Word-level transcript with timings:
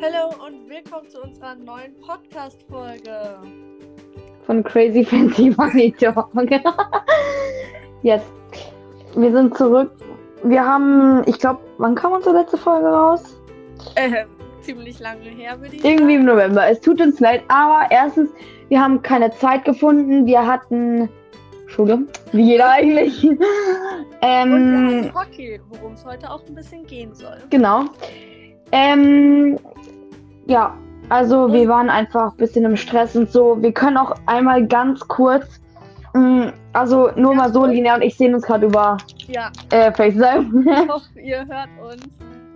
Hallo 0.00 0.32
und 0.46 0.68
willkommen 0.68 1.08
zu 1.08 1.20
unserer 1.20 1.54
neuen 1.56 1.92
Podcast-Folge. 2.00 3.40
Von 4.46 4.62
Crazy 4.62 5.04
Fancy 5.04 5.50
Money 5.56 5.92
Talk. 5.92 6.30
Jetzt. 8.02 8.26
Wir 9.16 9.32
sind 9.32 9.56
zurück. 9.56 9.90
Wir 10.44 10.64
haben, 10.64 11.22
ich 11.26 11.38
glaube, 11.38 11.60
wann 11.78 11.94
kam 11.94 12.12
unsere 12.12 12.36
letzte 12.38 12.56
Folge 12.56 12.86
raus? 12.86 13.40
Äh, 13.96 14.24
ziemlich 14.60 15.00
lange 15.00 15.22
her, 15.22 15.60
würde 15.60 15.74
ich 15.76 15.84
Irgendwie 15.84 16.14
im 16.14 16.26
sagen. 16.26 16.36
November. 16.38 16.68
Es 16.68 16.80
tut 16.80 17.00
uns 17.00 17.18
leid, 17.18 17.42
aber 17.48 17.90
erstens, 17.90 18.30
wir 18.68 18.80
haben 18.80 19.02
keine 19.02 19.32
Zeit 19.32 19.64
gefunden. 19.64 20.26
Wir 20.26 20.46
hatten 20.46 21.08
Schule, 21.66 22.06
wie 22.32 22.42
jeder 22.42 22.70
eigentlich. 22.72 23.24
Und 23.24 23.40
ähm, 24.22 25.10
haben 25.12 25.14
Hockey, 25.14 25.60
worum 25.70 25.94
es 25.94 26.04
heute 26.04 26.30
auch 26.30 26.42
ein 26.46 26.54
bisschen 26.54 26.86
gehen 26.86 27.12
soll. 27.14 27.38
genau. 27.50 27.84
Ähm, 28.72 29.58
ja, 30.46 30.74
also 31.08 31.52
wir 31.52 31.68
waren 31.68 31.88
einfach 31.90 32.32
ein 32.32 32.36
bisschen 32.36 32.64
im 32.64 32.76
Stress 32.76 33.16
und 33.16 33.30
so. 33.30 33.60
Wir 33.62 33.72
können 33.72 33.96
auch 33.96 34.14
einmal 34.26 34.66
ganz 34.66 35.00
kurz, 35.08 35.60
mh, 36.14 36.52
also 36.74 37.10
nur 37.16 37.32
Ja, 37.32 37.38
mal 37.38 37.52
so. 37.52 37.64
Lina 37.64 37.94
und 37.94 38.02
ich 38.02 38.16
sehen 38.16 38.34
uns 38.34 38.44
gerade 38.44 38.66
über 38.66 38.98
Ja, 39.26 39.50
äh, 39.70 39.90
FaceTime. 39.92 40.64
ich 40.82 40.88
hoffe, 40.92 41.20
ihr 41.20 41.46
hört 41.46 41.68
uns, 41.82 42.08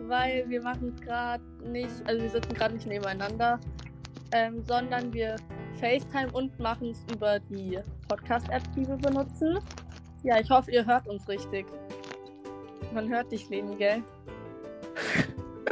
weil 0.06 0.44
wir 0.48 0.62
machen 0.62 0.92
es 0.94 1.00
gerade 1.00 1.42
nicht, 1.70 1.90
also 2.06 2.22
wir 2.22 2.30
sitzen 2.30 2.52
gerade 2.54 2.74
nicht 2.74 2.86
nebeneinander, 2.86 3.58
ähm, 4.32 4.62
sondern 4.66 5.12
wir 5.12 5.36
FaceTime 5.80 6.30
und 6.32 6.58
machen 6.60 6.90
es 6.90 7.04
über 7.14 7.38
die 7.50 7.78
Podcast-App, 8.08 8.62
die 8.76 8.86
wir 8.86 8.96
benutzen. 8.96 9.58
Ja, 10.22 10.38
ich 10.38 10.50
hoffe, 10.50 10.70
ihr 10.70 10.84
hört 10.86 11.08
uns 11.08 11.26
richtig. 11.28 11.66
Man 12.94 13.08
hört 13.08 13.32
dich, 13.32 13.48
Leni, 13.48 13.74
gell? 13.76 14.02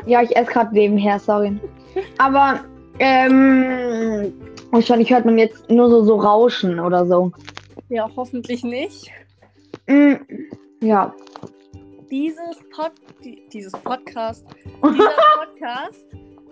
Ja, 0.06 0.22
ich 0.22 0.36
esse 0.36 0.50
gerade 0.50 0.74
nebenher, 0.74 1.18
sorry. 1.18 1.58
Aber, 2.18 2.60
ähm, 2.98 4.32
wahrscheinlich 4.70 5.10
hört 5.10 5.24
man 5.24 5.38
jetzt 5.38 5.68
nur 5.70 5.88
so, 5.88 6.04
so 6.04 6.16
Rauschen 6.16 6.78
oder 6.78 7.06
so. 7.06 7.32
Ja, 7.88 8.08
hoffentlich 8.16 8.62
nicht. 8.62 9.10
Mm, 9.86 10.14
ja. 10.80 11.12
dieses, 12.10 12.58
Pod 12.74 12.92
die, 13.24 13.42
dieses 13.52 13.72
Podcast, 13.72 14.44
dieser 14.82 15.10
Podcast, 15.38 16.06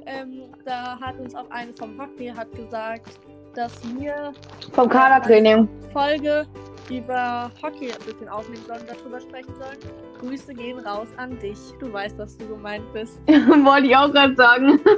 ähm, 0.06 0.44
da 0.64 0.98
hat 1.00 1.18
uns 1.20 1.34
auch 1.34 1.50
eine 1.50 1.72
vom 1.72 2.00
Hockey 2.00 2.28
hat 2.28 2.50
gesagt, 2.52 3.20
dass 3.54 3.72
wir 3.98 4.32
Vom 4.72 4.88
Kadertraining. 4.88 5.68
Folge 5.92 6.46
über 6.90 7.50
Hockey 7.62 7.92
ein 7.92 8.04
bisschen 8.04 8.28
aufnehmen 8.28 8.64
sollen, 8.66 8.82
darüber 8.86 9.20
sprechen 9.20 9.54
sollen. 9.56 9.78
Grüße 10.20 10.54
gehen 10.54 10.78
raus 10.80 11.08
an 11.16 11.38
dich. 11.38 11.58
Du 11.78 11.92
weißt, 11.92 12.18
dass 12.18 12.36
du 12.36 12.48
gemeint 12.48 12.92
bist. 12.92 13.20
Wollte 13.26 13.86
ich 13.86 13.96
auch 13.96 14.12
gerade 14.12 14.34
sagen. 14.34 14.80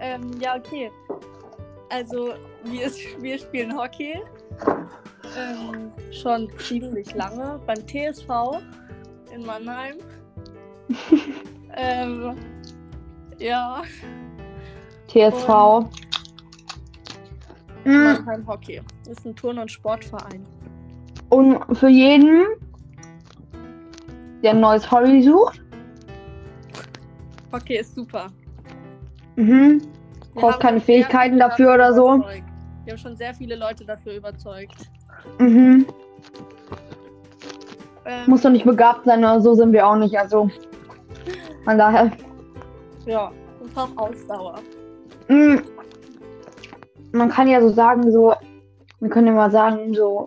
Ähm, 0.00 0.32
ja, 0.38 0.56
okay. 0.56 0.90
Also, 1.88 2.34
wir, 2.64 2.90
wir 3.20 3.38
spielen 3.38 3.74
Hockey. 3.74 4.20
Ähm, 5.34 5.92
schon 6.12 6.50
ziemlich 6.58 7.14
lange 7.14 7.58
beim 7.66 7.86
TSV 7.86 8.60
in 9.32 9.46
Mannheim. 9.46 9.96
ähm, 11.76 12.36
ja, 13.38 13.82
TSV. 15.08 15.88
Mm, 17.84 18.04
Mannheim 18.04 18.46
Hockey. 18.46 18.82
Ist 19.08 19.24
ein 19.26 19.34
Turn- 19.36 19.58
und 19.58 19.70
Sportverein. 19.70 20.44
Und 21.30 21.76
für 21.76 21.88
jeden, 21.88 22.42
der 24.42 24.52
ein 24.52 24.60
neues 24.60 24.90
Hobby 24.90 25.22
sucht, 25.22 25.60
Hockey 27.52 27.76
ist 27.78 27.94
super. 27.94 28.26
mhm. 29.36 29.80
Haben 30.36 30.58
keine 30.58 30.80
Fähigkeiten 30.80 31.38
dafür 31.38 31.74
oder 31.74 31.92
so. 31.94 32.14
überzeugt. 32.16 32.42
Wir 32.84 32.92
haben 32.92 32.98
schon 32.98 33.16
sehr 33.16 33.32
viele 33.34 33.54
Leute 33.56 33.84
dafür 33.84 34.14
überzeugt. 34.14 34.90
Mhm. 35.38 35.86
Ähm, 38.04 38.22
Muss 38.26 38.42
doch 38.42 38.50
nicht 38.50 38.64
begabt 38.66 39.04
sein 39.06 39.20
oder 39.20 39.40
so 39.40 39.54
sind 39.54 39.72
wir 39.72 39.86
auch 39.86 39.96
nicht. 39.96 40.18
Also, 40.18 40.50
von 41.64 41.78
daher. 41.78 42.10
ja, 43.06 43.30
und 43.60 43.72
braucht 43.72 43.96
Ausdauer. 43.96 44.56
Mm, 45.28 45.56
Man 47.12 47.28
kann 47.30 47.48
ja 47.48 47.60
so 47.62 47.68
sagen, 47.70 48.10
so, 48.10 48.34
wir 49.04 49.10
können 49.10 49.26
ja 49.26 49.34
mal 49.34 49.50
sagen, 49.50 49.92
so, 49.92 50.26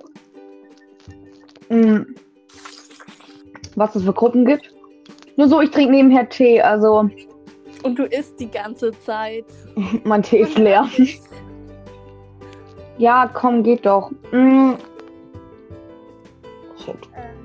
mm, 1.70 2.02
was 3.76 3.96
es 3.96 4.04
für 4.04 4.14
Gruppen 4.14 4.46
gibt. 4.46 4.72
Nur 5.36 5.48
so, 5.48 5.62
ich 5.62 5.72
trinke 5.72 5.94
nebenher 5.94 6.30
Tee, 6.30 6.62
also 6.62 7.10
Und 7.84 7.98
du 7.98 8.04
isst 8.04 8.40
die 8.40 8.50
ganze 8.50 8.92
Zeit. 9.00 9.46
mein 10.04 10.22
Tee 10.22 10.42
ist 10.42 10.58
leer. 10.58 10.88
Ja, 13.00 13.30
komm, 13.32 13.62
geht 13.62 13.86
doch. 13.86 14.10
Mm. 14.32 14.72
Shit. 16.84 16.96
Ähm, 17.16 17.38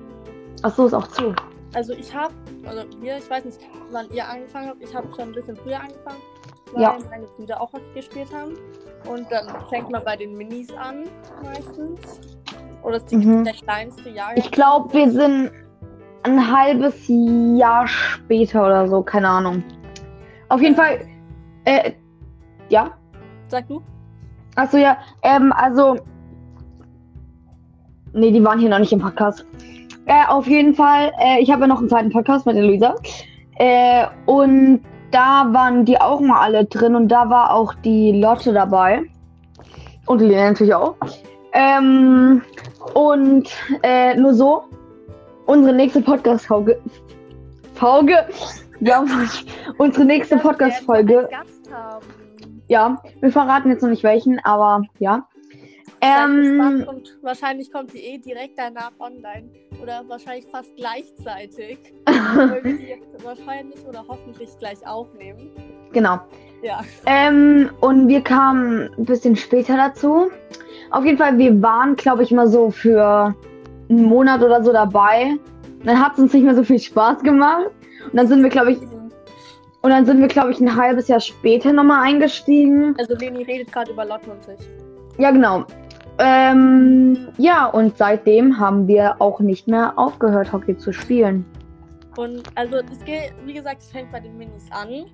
Achso, 0.63 0.87
ist 0.87 0.95
auch 0.95 1.07
zu. 1.09 1.35
Also 1.75 1.93
ich 1.93 2.15
habe, 2.15 2.33
also 2.65 2.85
wir, 3.03 3.19
ich 3.19 3.29
weiß 3.29 3.45
nicht, 3.45 3.59
wann 3.91 4.11
ihr 4.15 4.27
angefangen 4.27 4.71
habt. 4.71 4.83
Ich 4.83 4.95
habe 4.95 5.09
schon 5.15 5.29
ein 5.29 5.33
bisschen 5.33 5.55
früher 5.57 5.79
angefangen, 5.79 6.23
weil 6.73 6.83
Ja. 6.83 6.97
meine 7.11 7.27
Brüder 7.27 7.61
auch 7.61 7.73
Hockey 7.73 7.93
gespielt 7.95 8.29
haben. 8.35 8.55
Und 9.11 9.31
dann 9.31 9.47
fängt 9.69 9.91
man 9.91 10.03
bei 10.05 10.17
den 10.17 10.37
Minis 10.37 10.69
an, 10.75 11.05
meistens. 11.43 12.21
Oder 12.83 12.97
ist 12.97 13.11
die, 13.11 13.17
Mhm. 13.17 13.45
der 13.45 13.55
kleinste 13.55 14.11
Jahrgang. 14.11 14.37
Ich 14.37 14.51
glaube, 14.51 14.93
wir 14.93 15.11
sind 15.11 15.51
ein 16.25 16.53
halbes 16.57 16.95
Jahr 17.09 17.87
später 17.87 18.65
oder 18.65 18.87
so, 18.89 19.03
keine 19.03 19.29
Ahnung. 19.29 19.63
Auf 20.49 20.61
jeden 20.61 20.77
Fall, 20.77 21.01
äh, 21.65 21.93
ja. 22.69 22.91
Sag 23.49 23.67
du? 23.69 23.83
Achso, 24.57 24.77
ja, 24.77 24.99
ähm, 25.23 25.53
also. 25.57 25.97
Nee, 28.13 28.31
die 28.31 28.45
waren 28.45 28.59
hier 28.59 28.69
noch 28.69 28.79
nicht 28.79 28.93
im 28.93 29.01
Podcast. 29.01 29.47
Äh, 30.07 30.27
auf 30.29 30.47
jeden 30.47 30.75
Fall, 30.75 31.13
äh, 31.19 31.41
ich 31.41 31.51
habe 31.51 31.63
ja 31.63 31.67
noch 31.69 31.79
einen 31.79 31.89
zweiten 31.89 32.11
Podcast 32.11 32.45
mit 32.45 32.57
der 32.57 32.65
Luisa. 32.65 32.95
Äh, 33.57 34.07
und 34.27 34.83
da 35.13 35.53
waren 35.53 35.85
die 35.85 36.01
auch 36.01 36.21
mal 36.21 36.41
alle 36.41 36.65
drin 36.65 36.97
und 36.97 37.09
da 37.09 37.31
war 37.31 37.55
auch 37.55 37.75
die 37.85 38.21
Lotte 38.21 38.53
dabei. 38.53 39.03
Und 40.07 40.21
die 40.21 40.27
Lena 40.27 40.51
natürlich 40.51 40.75
auch. 40.75 40.97
Ähm, 41.53 42.43
und 42.95 43.49
äh, 43.83 44.17
nur 44.17 44.35
so, 44.35 44.65
unsere 45.47 45.75
nächste 45.75 46.01
Podcast-Folge. 46.01 46.81
Folge. 47.75 48.27
Ja, 48.81 49.05
unsere 49.79 50.05
nächste 50.05 50.39
Podcast-Folge. 50.39 51.29
Ja, 52.69 52.97
wir 53.21 53.31
verraten 53.31 53.71
jetzt 53.71 53.83
noch 53.83 53.91
nicht 53.91 54.03
welchen, 54.03 54.39
aber 54.45 54.83
ja. 54.99 55.27
Ähm, 56.03 56.85
und 56.89 57.17
wahrscheinlich 57.23 57.71
kommt 57.73 57.93
die 57.95 58.01
eh 58.01 58.19
direkt 58.19 58.59
danach 58.59 58.93
online. 58.99 59.49
Oder 59.81 60.03
wahrscheinlich 60.09 60.47
fast 60.47 60.75
gleichzeitig. 60.77 61.79
weil 62.07 62.65
wir 62.65 62.77
die 62.77 63.25
wahrscheinlich 63.25 63.79
oder 63.87 64.05
hoffentlich 64.07 64.51
gleich 64.59 64.85
aufnehmen. 64.87 65.51
genau. 65.93 66.21
Ja. 66.63 66.81
Ähm, 67.07 67.71
und 67.81 68.09
wir 68.09 68.21
kamen 68.21 68.91
ein 68.97 69.05
bisschen 69.05 69.37
später 69.37 69.77
dazu. 69.77 70.31
Auf 70.91 71.05
jeden 71.05 71.19
Fall, 71.19 71.39
wir 71.39 71.61
waren, 71.63 71.97
glaube 71.97 72.23
ich, 72.23 72.31
mal 72.31 72.47
so 72.49 72.71
für 72.71 73.35
einen 73.89 74.05
Monat 74.05 74.43
oder 74.43 74.63
so 74.63 74.73
dabei. 74.73 75.37
Dann 75.85 76.01
hat 76.01 76.15
es 76.15 76.19
uns 76.21 76.33
nicht 76.33 76.45
mehr 76.45 76.55
so 76.55 76.63
viel 76.63 76.79
Spaß 76.79 77.23
gemacht. 77.23 77.71
Und 78.05 78.17
dann 78.17 78.27
sind 78.27 78.43
wir, 78.43 78.51
glaube 78.51 78.73
ich, 78.73 78.79
und 79.83 79.91
dann 79.91 80.07
sind 80.07 80.21
wir, 80.21 80.29
glaube 80.29 80.53
ich, 80.53 80.61
ein 80.61 80.77
halbes 80.77 81.09
Jahr 81.09 81.21
später 81.21 81.73
nochmal 81.73 82.07
eingestiegen. 82.07 82.95
Also 82.99 83.17
Leni 83.17 83.43
redet 83.43 83.73
gerade 83.73 83.91
über 83.91 84.05
Lotte 84.05 84.31
und 84.31 84.45
sich. 84.45 84.59
Ja, 85.19 85.33
genau. 85.33 85.65
Ähm, 86.19 87.29
ja, 87.39 87.67
und 87.67 87.97
seitdem 87.97 88.59
haben 88.59 88.87
wir 88.87 89.21
auch 89.21 89.41
nicht 89.41 89.67
mehr 89.69 89.95
aufgehört, 89.99 90.53
Hockey 90.53 90.77
zu 90.77 90.93
spielen. 90.93 91.45
Und 92.17 92.43
also 92.55 92.77
es 92.77 93.03
geht, 93.05 93.33
wie 93.45 93.55
gesagt, 93.55 93.81
es 93.81 93.91
fängt 93.91 94.13
bei 94.13 94.21
den 94.21 94.37
Minis 94.37 94.67
an. 94.71 95.07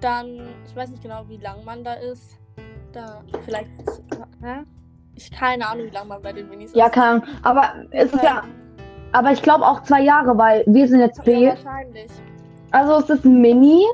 Dann, 0.00 0.40
ich 0.66 0.76
weiß 0.76 0.90
nicht 0.90 1.02
genau, 1.02 1.24
wie 1.28 1.38
lang 1.38 1.64
man 1.64 1.82
da 1.84 1.94
ist. 1.94 2.36
Da 2.92 3.22
vielleicht. 3.44 3.70
Hä? 4.42 4.60
Ich 5.14 5.30
keine 5.30 5.66
Ahnung, 5.68 5.86
wie 5.86 5.90
lange 5.90 6.08
man 6.08 6.22
bei 6.22 6.32
den 6.32 6.48
Minis 6.48 6.74
Ja, 6.74 6.86
ist. 6.86 6.92
keine 6.92 7.06
Ahnung. 7.06 7.22
Aber 7.42 7.64
es 7.90 8.12
ist 8.12 8.22
ja. 8.22 8.42
Aber 9.12 9.32
ich 9.32 9.42
glaube 9.42 9.66
auch 9.66 9.82
zwei 9.82 10.02
Jahre, 10.02 10.36
weil 10.38 10.62
wir 10.66 10.86
sind 10.86 11.00
jetzt 11.00 11.18
Ja, 11.18 11.24
B. 11.24 11.48
wahrscheinlich. 11.48 12.10
Also 12.70 12.98
es 12.98 13.10
ist 13.10 13.24
ein 13.24 13.40
Mini, 13.40 13.84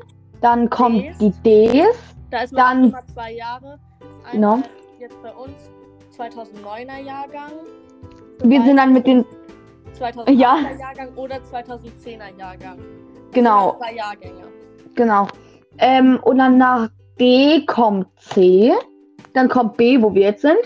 dann 0.40 0.68
kommt 0.68 1.02
Ds. 1.02 1.18
die 1.18 1.30
Ds. 1.42 1.96
Da 2.30 2.40
ist 2.42 2.52
man 2.52 2.62
Dann- 2.64 2.84
immer 2.90 3.06
zwei 3.06 3.32
Jahre. 3.32 3.78
Genau. 4.32 4.54
Einmal 4.54 4.68
Jetzt 4.98 5.22
bei 5.22 5.32
uns 5.32 5.70
2009er 6.18 7.02
Jahrgang. 7.04 7.52
Wir 8.42 8.62
sind 8.62 8.76
dann 8.76 8.92
mit 8.92 9.06
den. 9.06 9.24
2008er 9.98 10.30
Ja. 10.32 10.56
Jahrgang 10.78 11.08
oder 11.16 11.36
2010er 11.36 12.38
Jahrgang. 12.38 12.78
Genau, 13.32 13.76
Zwei 13.78 13.94
Jahrgänge. 13.94 14.42
genau. 14.94 15.26
Ähm, 15.78 16.18
und 16.22 16.38
dann 16.38 16.58
nach 16.58 16.88
D 17.18 17.64
kommt 17.66 18.06
C. 18.20 18.72
Dann 19.34 19.48
kommt 19.48 19.76
B, 19.76 20.00
wo 20.00 20.14
wir 20.14 20.22
jetzt 20.22 20.42
sind. 20.42 20.58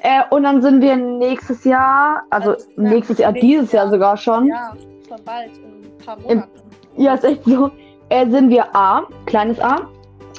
Äh, 0.00 0.22
und 0.30 0.42
dann 0.42 0.60
sind 0.62 0.80
wir 0.82 0.96
nächstes 0.96 1.64
Jahr, 1.64 2.22
also 2.30 2.50
Also, 2.52 2.66
nächstes 2.76 3.18
Jahr, 3.18 3.32
dieses 3.32 3.72
Jahr 3.72 3.84
Jahr. 3.84 3.92
sogar 3.92 4.16
schon. 4.16 4.46
Ja, 4.46 4.72
schon 5.08 5.24
bald, 5.24 5.56
in 5.58 5.64
ein 5.64 5.98
paar 6.04 6.18
Monaten. 6.18 6.50
Ja, 6.96 7.14
ist 7.14 7.24
echt 7.24 7.44
so. 7.44 7.70
äh, 8.08 8.28
sind 8.28 8.50
wir 8.50 8.74
A, 8.74 9.02
kleines 9.26 9.60
A. 9.60 9.88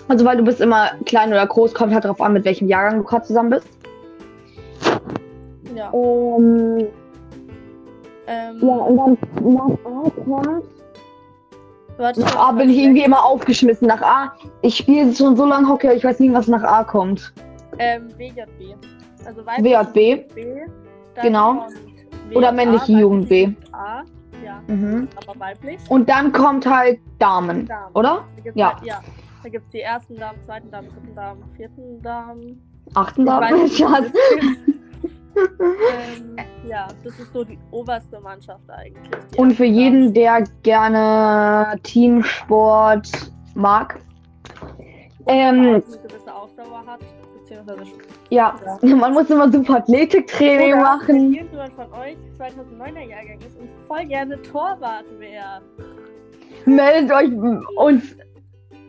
Also 0.09 0.25
weil 0.25 0.37
du 0.37 0.43
bist 0.43 0.59
immer 0.59 0.91
klein 1.05 1.29
oder 1.29 1.47
groß, 1.47 1.73
kommt 1.73 1.93
halt 1.93 2.03
darauf 2.03 2.19
an, 2.21 2.33
mit 2.33 2.45
welchem 2.45 2.67
Jahrgang 2.67 2.97
du 2.99 3.03
gerade 3.03 3.25
zusammen 3.25 3.51
bist. 3.51 3.67
Ja. 5.75 5.91
Ähm, 5.93 6.87
Ähm, 8.25 8.57
ja, 8.61 8.73
und 8.75 8.97
dann 8.97 9.17
nach 9.53 9.69
A 9.85 10.09
kommt. 10.09 10.63
warte, 11.97 12.21
Nach 12.21 12.35
A 12.37 12.51
bin 12.53 12.69
ich 12.69 12.77
irgendwie 12.77 13.03
immer 13.03 13.23
aufgeschmissen. 13.23 13.87
Nach 13.87 14.01
A, 14.01 14.33
ich 14.61 14.77
spiele 14.77 15.13
schon 15.13 15.35
so 15.35 15.45
lange 15.45 15.67
Hockey, 15.67 15.91
ich 15.93 16.03
weiß 16.05 16.19
nie, 16.21 16.31
was 16.33 16.47
nach 16.47 16.63
A 16.63 16.83
kommt. 16.85 17.33
Ähm, 17.79 18.07
WJB. 18.17 18.75
Also 19.25 19.41
WJB. 19.45 19.93
B, 20.33 20.45
Genau. 21.21 21.67
Oder 22.33 22.51
männliche 22.51 22.93
Jugend 22.93 23.27
B. 23.29 23.49
A, 23.73 24.03
ja, 24.43 24.61
Mhm. 24.67 25.07
aber 25.27 25.39
weiblich. 25.39 25.77
Und 25.89 26.09
dann 26.09 26.31
kommt 26.31 26.65
halt 26.65 26.99
Damen, 27.19 27.65
Damen. 27.67 27.91
oder? 27.93 28.23
Ja. 28.55 28.73
Halt, 28.75 28.85
ja. 28.85 28.99
Da 29.43 29.49
gibt 29.49 29.65
es 29.65 29.71
die 29.73 29.81
ersten 29.81 30.15
Damen, 30.15 30.39
zweiten 30.45 30.71
Damen, 30.71 30.87
dritten 30.89 31.15
Damen, 31.15 31.43
vierten 31.57 32.01
Damen. 32.01 32.61
Achten 32.93 33.23
Ich 33.23 33.81
weiß 33.81 34.11
ähm, 35.35 36.37
ja, 36.67 36.87
das 37.03 37.19
ist 37.19 37.33
so 37.33 37.43
die 37.43 37.59
oberste 37.71 38.19
Mannschaft 38.19 38.69
eigentlich. 38.69 39.37
Und 39.37 39.53
für 39.53 39.65
jeden, 39.65 40.13
der 40.13 40.43
gerne 40.63 41.77
Teamsport 41.83 43.09
mag. 43.55 43.99
Ähm, 45.25 45.59
eine 45.59 45.81
gewisse 45.81 46.33
Ausdauer 46.33 46.83
hat, 46.85 46.99
beziehungsweise 47.39 47.91
ja, 48.29 48.55
man 48.81 49.13
muss 49.13 49.29
immer 49.29 49.51
super 49.51 49.77
Athletiktraining 49.77 50.73
Oder 50.73 50.81
machen. 50.81 51.07
Wenn 51.07 51.33
irgendjemand 51.33 51.73
von 51.73 51.93
euch 51.93 52.17
2009er 52.37 53.09
Jahrgang 53.09 53.39
ist 53.39 53.57
und 53.59 53.69
voll 53.87 54.05
gerne 54.05 54.41
Torwart 54.41 55.05
wäre. 55.19 55.61
Meldet 56.65 57.11
euch 57.11 57.31
uns. 57.77 58.15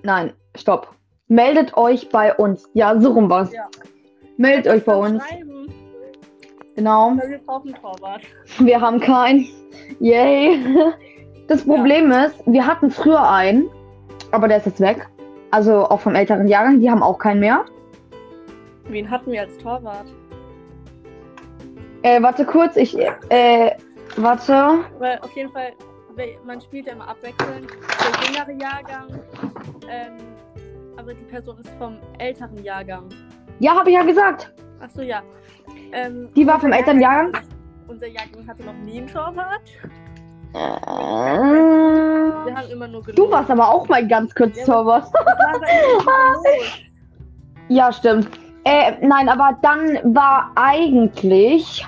Nein, 0.02 0.32
stopp. 0.56 0.94
Meldet 1.28 1.76
euch 1.76 2.08
bei 2.10 2.34
uns. 2.34 2.68
Ja, 2.74 2.98
so 3.00 3.12
rum 3.12 3.30
war's. 3.30 3.52
Ja. 3.52 3.68
Meldet 4.36 4.72
euch 4.72 4.84
bei 4.84 4.96
uns. 4.96 5.22
Schreiben, 5.22 5.53
Genau. 6.76 7.12
wir 7.16 7.38
brauchen 7.38 7.74
einen 7.74 7.82
Torwart. 7.82 8.22
Wir 8.58 8.80
haben 8.80 9.00
keinen. 9.00 9.46
Yay. 10.00 10.58
Das 11.46 11.64
Problem 11.64 12.10
ist, 12.10 12.36
wir 12.46 12.66
hatten 12.66 12.90
früher 12.90 13.28
einen, 13.28 13.68
aber 14.30 14.48
der 14.48 14.56
ist 14.56 14.66
jetzt 14.66 14.80
weg. 14.80 15.06
Also 15.50 15.86
auch 15.88 16.00
vom 16.00 16.14
älteren 16.14 16.48
Jahrgang, 16.48 16.80
die 16.80 16.90
haben 16.90 17.02
auch 17.02 17.18
keinen 17.18 17.40
mehr. 17.40 17.66
Wen 18.88 19.10
hatten 19.10 19.30
wir 19.30 19.42
als 19.42 19.56
Torwart? 19.58 20.06
Äh, 22.02 22.22
warte 22.22 22.44
kurz, 22.44 22.76
ich, 22.76 22.98
äh, 22.98 23.70
warte. 24.16 24.84
Weil 24.98 25.18
auf 25.18 25.34
jeden 25.36 25.50
Fall, 25.50 25.72
man 26.44 26.60
spielt 26.60 26.86
ja 26.86 26.92
immer 26.94 27.08
abwechselnd. 27.08 27.70
Der 27.70 28.26
jüngere 28.26 28.62
Jahrgang, 28.62 29.20
ähm, 29.90 30.16
aber 30.96 31.14
die 31.14 31.24
Person 31.24 31.58
ist 31.58 31.70
vom 31.78 31.98
älteren 32.18 32.62
Jahrgang. 32.64 33.08
Ja, 33.58 33.74
habe 33.74 33.90
ich 33.90 33.96
ja 33.96 34.02
gesagt. 34.02 34.52
Achso, 34.80 35.02
ja. 35.02 35.22
Ähm, 35.92 36.28
Die 36.34 36.46
war 36.46 36.58
vom 36.60 36.66
unser 36.66 36.78
älteren 36.78 37.00
Jahrgang? 37.00 37.32
Unser 37.88 38.06
Jahrgang 38.08 38.46
hatte 38.48 38.64
noch 38.64 38.72
nie 38.74 38.98
einen 38.98 39.06
Torwart. 39.08 39.62
Äh, 40.54 40.58
Wir 40.58 42.56
haben 42.56 42.70
immer 42.70 42.88
nur 42.88 43.02
gelobt. 43.02 43.18
du 43.18 43.30
warst 43.30 43.50
aber 43.50 43.68
auch 43.68 43.88
mal 43.88 44.06
ganz 44.06 44.34
kurz 44.34 44.56
Ja, 44.58 44.64
Torwart. 44.64 45.08
Ja, 47.68 47.90
stimmt. 47.92 48.28
Äh, 48.64 48.92
nein, 49.06 49.28
aber 49.28 49.58
dann 49.62 50.14
war 50.14 50.50
eigentlich 50.54 51.86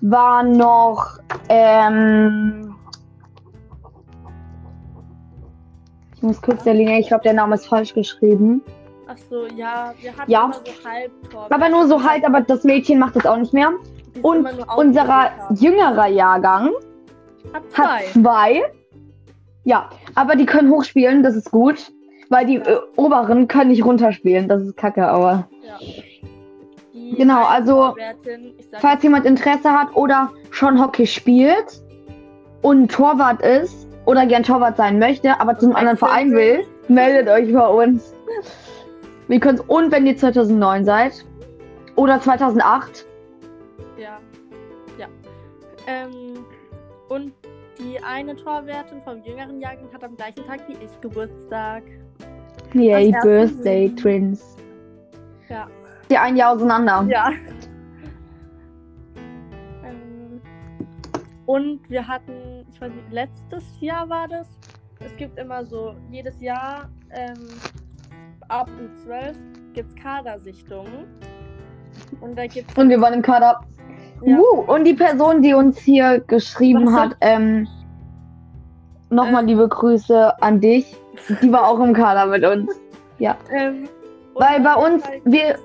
war 0.00 0.42
noch 0.42 1.18
ähm, 1.48 2.74
ich 6.16 6.22
muss 6.22 6.40
kurz 6.42 6.62
der 6.64 6.74
Linie, 6.74 6.98
ich 7.00 7.08
glaube 7.08 7.22
der 7.24 7.32
Name 7.34 7.54
ist 7.56 7.66
falsch 7.66 7.94
geschrieben. 7.94 8.62
Achso, 9.12 9.46
ja, 9.54 9.92
wir 10.00 10.16
hatten 10.16 10.30
Ja. 10.30 10.44
immer 10.44 10.54
so 10.54 10.88
Halbtorwart. 10.88 11.52
Aber 11.52 11.68
nur 11.68 11.86
so 11.86 12.02
halt, 12.02 12.24
aber 12.24 12.40
das 12.40 12.64
Mädchen 12.64 12.98
macht 12.98 13.16
das 13.16 13.26
auch 13.26 13.36
nicht 13.36 13.52
mehr. 13.52 13.70
Und 14.22 14.46
haben. 14.46 15.56
jüngerer 15.56 16.06
Jahrgang 16.06 16.70
Hat 17.52 17.62
hat 17.62 17.70
zwei. 17.70 18.04
zwei. 18.12 18.62
Ja, 19.64 19.90
aber 20.14 20.34
die 20.36 20.46
können 20.46 20.70
hochspielen, 20.70 21.22
das 21.22 21.36
ist 21.36 21.50
gut. 21.50 21.92
Weil 22.30 22.46
die 22.46 22.56
äh, 22.56 22.78
oberen 22.96 23.46
können 23.48 23.70
nicht 23.70 23.84
runterspielen, 23.84 24.48
das 24.48 24.62
ist 24.62 24.76
kacke, 24.78 25.06
aber. 25.06 25.46
Ja. 25.62 25.78
Genau, 27.16 27.44
also, 27.44 27.94
Falls 28.78 29.02
jemand 29.02 29.26
Interesse 29.26 29.70
hat 29.70 29.94
oder 29.94 30.30
schon 30.50 30.80
Hockey 30.80 31.06
spielt 31.06 31.82
und 32.62 32.90
Torwart 32.90 33.42
ist 33.42 33.86
oder 34.06 34.24
gern 34.24 34.42
Torwart 34.42 34.78
sein 34.78 34.98
möchte, 34.98 35.38
aber 35.38 35.58
zum 35.58 35.76
anderen 35.76 35.98
Verein 35.98 36.32
will, 36.32 36.64
meldet 36.88 37.28
euch 37.28 37.52
bei 37.52 37.66
uns. 37.66 38.14
Wir 39.28 39.40
können 39.40 39.60
und 39.60 39.92
wenn 39.92 40.06
ihr 40.06 40.16
2009 40.16 40.84
seid 40.84 41.24
oder 41.96 42.20
2008, 42.20 43.06
Ja. 43.98 44.18
Ja. 44.98 45.06
Ähm, 45.86 46.44
und 47.08 47.32
die 47.78 48.02
eine 48.02 48.36
Torwärtin 48.36 49.00
vom 49.02 49.22
jüngeren 49.22 49.60
Jahrgang 49.60 49.88
hat 49.92 50.04
am 50.04 50.16
gleichen 50.16 50.44
Tag 50.46 50.60
wie 50.68 50.72
ich 50.74 51.00
Geburtstag. 51.00 51.82
yay, 52.74 53.12
Birthday 53.22 53.86
Juli. 53.86 53.96
Twins. 53.96 54.56
Ja. 55.48 55.66
Die 56.10 56.16
ein 56.18 56.36
Jahr 56.36 56.52
auseinander. 56.54 57.06
Ja. 57.08 57.30
ähm, 59.84 60.40
und 61.46 61.88
wir 61.90 62.06
hatten, 62.06 62.66
ich 62.72 62.80
weiß 62.80 62.92
nicht, 62.92 63.10
letztes 63.12 63.64
Jahr 63.80 64.08
war 64.08 64.28
das. 64.28 64.48
Es 65.00 65.14
gibt 65.16 65.38
immer 65.38 65.64
so, 65.64 65.94
jedes 66.10 66.40
Jahr 66.40 66.88
ähm, 67.10 67.48
ab 68.52 68.68
U12 68.78 69.34
gibt 69.72 69.88
es 69.88 70.02
Kadersichtungen. 70.02 71.06
Und 72.20 72.36
da 72.36 72.46
gibt 72.46 72.70
es. 72.70 72.76
Und 72.76 72.90
wir 72.90 73.00
waren 73.00 73.14
im 73.14 73.22
Kader. 73.22 73.60
Ja. 74.24 74.38
Uh, 74.38 74.60
und 74.72 74.84
die 74.84 74.94
Person, 74.94 75.42
die 75.42 75.54
uns 75.54 75.78
hier 75.78 76.20
geschrieben 76.20 76.86
Was 76.86 76.94
hat, 76.94 77.16
ähm, 77.22 77.66
nochmal 79.10 79.42
Äh. 79.44 79.46
liebe 79.46 79.68
Grüße 79.68 80.40
an 80.42 80.60
dich. 80.60 80.96
Die 81.42 81.52
war 81.52 81.66
auch 81.66 81.80
im 81.80 81.92
Kader 81.92 82.26
mit 82.26 82.44
uns. 82.44 82.70
Ähm, 83.18 83.88
und 84.34 84.40
Weil 84.40 84.60
bei 84.60 84.74
uns, 84.74 85.04
wir. 85.24 85.58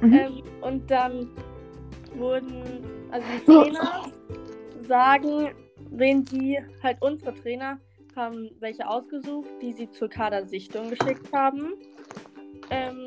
Mhm. 0.00 0.12
Ähm, 0.12 0.42
und 0.60 0.90
dann 0.90 1.28
wurden, 2.16 2.62
also 3.10 3.26
die 3.32 3.44
Trainer 3.44 4.02
sagen, 4.88 5.50
wen 5.90 6.24
sie, 6.26 6.58
halt 6.82 6.98
unsere 7.00 7.34
Trainer, 7.34 7.78
haben 8.16 8.50
welche 8.60 8.88
ausgesucht, 8.88 9.48
die 9.60 9.72
sie 9.72 9.90
zur 9.90 10.08
Kadersichtung 10.08 10.90
geschickt 10.90 11.32
haben. 11.32 11.74
Ähm, 12.70 13.06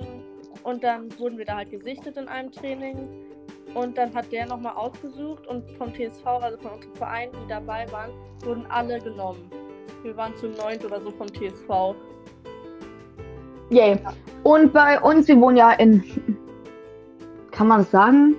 und 0.63 0.83
dann 0.83 1.07
wurden 1.19 1.38
wir 1.38 1.45
da 1.45 1.57
halt 1.57 1.72
gesichtet 1.72 2.17
in 2.17 2.27
einem 2.27 2.51
Training. 2.51 3.10
Und 3.74 3.98
dann 3.98 4.13
hat 4.13 4.31
der 4.31 4.45
nochmal 4.45 4.74
ausgesucht 4.74 5.48
und 5.48 5.69
vom 5.77 5.93
TSV, 5.93 6.25
also 6.25 6.57
von 6.60 6.72
unserem 6.72 6.93
Verein, 6.93 7.29
die 7.31 7.48
dabei 7.50 7.91
waren, 7.91 8.12
wurden 8.43 8.65
alle 8.67 9.00
genommen. 9.00 9.50
Wir 10.03 10.15
waren 10.15 10.36
zu 10.36 10.48
neunt 10.48 10.86
oder 10.86 11.01
so 11.01 11.12
vom 11.12 11.27
TSV. 11.27 11.95
Yay. 13.69 13.98
Und 14.43 14.74
bei 14.74 15.00
uns, 15.01 15.27
wir 15.27 15.39
wohnen 15.39 15.57
ja 15.57 15.72
in. 15.74 16.03
Kann 17.51 17.67
man 17.67 17.79
das 17.79 17.91
sagen? 17.91 18.36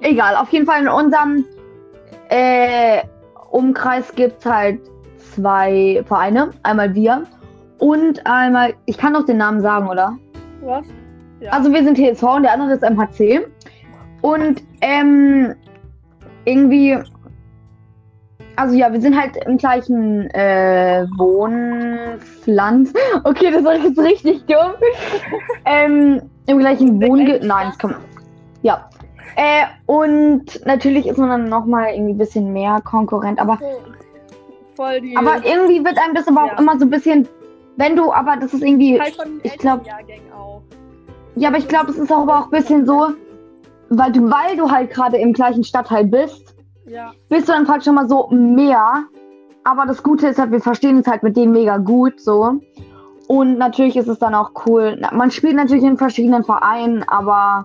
Egal, 0.00 0.36
auf 0.36 0.50
jeden 0.50 0.66
Fall 0.66 0.82
in 0.82 0.88
unserem 0.88 1.44
äh, 2.28 3.02
Umkreis 3.54 4.12
gibt 4.16 4.40
es 4.40 4.46
halt 4.46 4.80
zwei 5.34 6.02
Vereine. 6.06 6.50
Einmal 6.64 6.92
wir 6.94 7.22
und 7.78 8.26
einmal. 8.26 8.74
Ich 8.86 8.98
kann 8.98 9.14
doch 9.14 9.24
den 9.24 9.36
Namen 9.36 9.60
sagen, 9.60 9.88
oder? 9.88 10.18
Was? 10.60 10.84
Ja. 11.40 11.52
Also 11.52 11.72
wir 11.72 11.84
sind 11.84 11.96
TSV 11.96 12.22
und 12.24 12.42
der 12.42 12.52
andere 12.52 12.72
ist 12.72 12.82
MHC. 12.82 13.46
Und 14.22 14.64
ähm, 14.80 15.54
irgendwie. 16.44 16.98
Also 18.56 18.74
ja, 18.74 18.92
wir 18.92 19.00
sind 19.00 19.16
halt 19.16 19.36
im 19.46 19.56
gleichen 19.56 20.28
äh, 20.30 21.06
Wohnpflanz. 21.16 22.92
Okay, 23.24 23.52
das 23.52 23.62
war 23.62 23.76
jetzt 23.76 23.98
richtig 23.98 24.44
dumm. 24.46 24.72
ähm, 25.64 26.22
Im 26.46 26.58
gleichen 26.58 26.98
Der 26.98 27.08
Wohnge... 27.08 27.24
gleichen 27.24 27.46
Nein, 27.46 27.66
das 27.68 27.78
kann 27.78 27.92
man. 27.92 28.00
Ja. 28.62 28.88
Äh, 29.36 29.64
und 29.86 30.64
natürlich 30.66 31.06
ist 31.06 31.18
man 31.18 31.28
dann 31.28 31.48
nochmal 31.48 31.92
irgendwie 31.94 32.12
ein 32.14 32.18
bisschen 32.18 32.52
mehr 32.52 32.80
Konkurrent, 32.82 33.40
aber 33.40 33.58
voll 34.76 35.00
die. 35.00 35.16
aber 35.16 35.44
irgendwie 35.44 35.84
wird 35.84 35.98
einem 35.98 36.14
das 36.14 36.28
aber 36.28 36.44
auch 36.44 36.52
Ja. 36.52 36.58
immer 36.58 36.78
so 36.78 36.84
ein 36.86 36.90
bisschen, 36.90 37.28
wenn 37.76 37.96
du, 37.96 38.12
aber 38.12 38.36
das 38.36 38.54
ist 38.54 38.62
irgendwie, 38.62 39.00
halt 39.00 39.16
ich 39.42 39.52
älteren 39.52 39.58
glaub- 39.58 39.86
Jahrgängen 39.86 40.32
auch. 40.32 40.62
ja, 41.36 41.48
aber 41.48 41.58
ich 41.58 41.68
glaube, 41.68 41.90
es 41.90 41.98
ist 41.98 42.12
auch 42.12 42.22
aber 42.22 42.38
auch 42.40 42.44
ein 42.44 42.50
bisschen 42.50 42.86
so, 42.86 43.08
weil 43.90 44.12
du, 44.12 44.30
weil 44.30 44.56
du 44.56 44.70
halt 44.70 44.90
gerade 44.90 45.16
im 45.18 45.32
gleichen 45.32 45.64
Stadtteil 45.64 46.04
bist, 46.04 46.54
Ja, 46.86 47.12
bist 47.28 47.48
du 47.48 47.52
dann 47.52 47.64
praktisch 47.64 47.84
schon 47.86 47.94
mal 47.94 48.08
so 48.08 48.28
mehr. 48.30 49.04
Aber 49.66 49.86
das 49.86 50.02
Gute 50.02 50.28
ist 50.28 50.38
halt, 50.38 50.50
wir 50.52 50.60
verstehen 50.60 50.98
uns 50.98 51.06
halt 51.06 51.22
mit 51.22 51.36
denen 51.36 51.52
mega 51.52 51.78
gut 51.78 52.20
so. 52.20 52.60
Und 53.28 53.56
natürlich 53.56 53.96
ist 53.96 54.08
es 54.08 54.18
dann 54.18 54.34
auch 54.34 54.50
cool. 54.66 55.00
Man 55.12 55.30
spielt 55.30 55.56
natürlich 55.56 55.84
in 55.84 55.96
verschiedenen 55.96 56.44
Vereinen, 56.44 57.02
aber 57.08 57.64